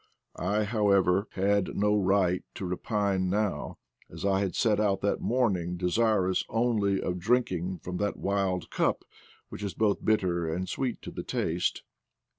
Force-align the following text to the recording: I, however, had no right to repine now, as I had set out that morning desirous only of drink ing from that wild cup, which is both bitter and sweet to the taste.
I, 0.39 0.63
however, 0.63 1.27
had 1.33 1.75
no 1.77 1.95
right 1.95 2.43
to 2.55 2.65
repine 2.65 3.29
now, 3.29 3.77
as 4.09 4.25
I 4.25 4.39
had 4.39 4.55
set 4.55 4.79
out 4.79 5.01
that 5.01 5.21
morning 5.21 5.77
desirous 5.77 6.43
only 6.49 6.99
of 6.99 7.19
drink 7.19 7.51
ing 7.51 7.77
from 7.77 7.97
that 7.97 8.17
wild 8.17 8.71
cup, 8.71 9.05
which 9.49 9.61
is 9.61 9.75
both 9.75 10.03
bitter 10.03 10.51
and 10.51 10.67
sweet 10.67 11.03
to 11.03 11.11
the 11.11 11.21
taste. 11.21 11.83